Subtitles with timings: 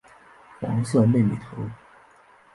[0.59, 1.61] 黄色妹妹头。